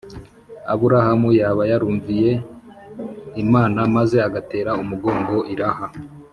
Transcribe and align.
Aburahamu 0.73 1.29
yaba 1.39 1.61
yarumviye 1.71 2.31
Imana 3.43 3.79
maze 3.95 4.17
agatera 4.27 4.71
umugongo 4.83 5.35
iraha 5.53 5.85